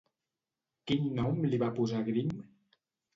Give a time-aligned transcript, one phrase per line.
[0.91, 2.33] Quin nom li va posar Grimm?